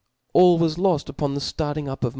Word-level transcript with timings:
All 0.33 0.57
was 0.57 0.79
loft 0.79 1.09
upon 1.09 1.35
the 1.35 1.39
ftarting 1.39 1.87
up 1.87 2.03
of 2.03 2.09
Vol. 2.09 2.09